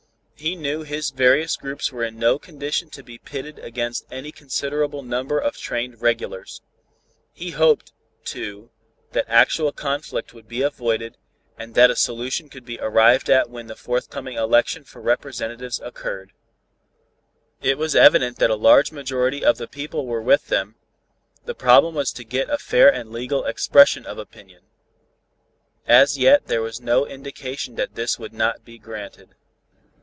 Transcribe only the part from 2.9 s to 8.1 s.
to be pitted against any considerable number of trained regulars. He hoped,